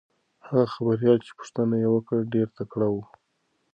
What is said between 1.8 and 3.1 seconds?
یې وکړه ډېره تکړه وه.